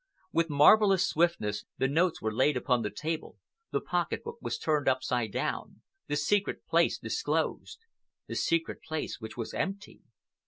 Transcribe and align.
With 0.31 0.49
marvelous 0.49 1.07
swiftness 1.07 1.65
the 1.77 1.87
notes 1.87 2.23
were 2.23 2.33
laid 2.33 2.57
upon 2.57 2.81
the 2.81 2.89
table, 2.89 3.37
the 3.69 3.79
pocket 3.81 4.23
book 4.23 4.39
was 4.41 4.57
turned 4.57 4.87
upside 4.87 5.31
down, 5.31 5.81
the 6.07 6.15
secret 6.15 6.65
place 6.65 6.97
disclosed—the 6.97 8.35
secret 8.35 8.81
place 8.81 9.19
which 9.21 9.37
was 9.37 9.53
empty. 9.53 10.01